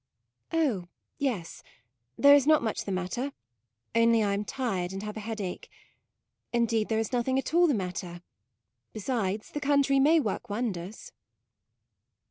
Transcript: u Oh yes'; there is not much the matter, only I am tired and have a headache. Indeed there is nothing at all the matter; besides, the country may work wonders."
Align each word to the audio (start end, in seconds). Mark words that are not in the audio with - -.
u 0.51 0.57
Oh 0.57 0.87
yes'; 1.19 1.61
there 2.17 2.33
is 2.33 2.47
not 2.47 2.63
much 2.63 2.85
the 2.85 2.91
matter, 2.91 3.33
only 3.93 4.23
I 4.23 4.33
am 4.33 4.43
tired 4.43 4.93
and 4.93 5.03
have 5.03 5.15
a 5.15 5.19
headache. 5.19 5.69
Indeed 6.51 6.89
there 6.89 6.97
is 6.97 7.13
nothing 7.13 7.37
at 7.37 7.53
all 7.53 7.67
the 7.67 7.75
matter; 7.75 8.23
besides, 8.93 9.51
the 9.51 9.59
country 9.61 9.99
may 9.99 10.19
work 10.19 10.49
wonders." 10.49 11.11